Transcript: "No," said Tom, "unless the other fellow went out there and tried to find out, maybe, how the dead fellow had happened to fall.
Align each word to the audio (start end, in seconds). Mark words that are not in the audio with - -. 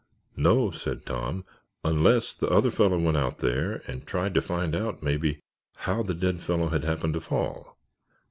"No," 0.35 0.71
said 0.71 1.05
Tom, 1.05 1.45
"unless 1.83 2.33
the 2.33 2.47
other 2.47 2.71
fellow 2.71 2.97
went 2.97 3.17
out 3.17 3.37
there 3.37 3.83
and 3.85 4.03
tried 4.03 4.33
to 4.33 4.41
find 4.41 4.75
out, 4.75 5.03
maybe, 5.03 5.39
how 5.75 6.01
the 6.01 6.15
dead 6.15 6.41
fellow 6.41 6.69
had 6.69 6.83
happened 6.83 7.13
to 7.13 7.21
fall. 7.21 7.77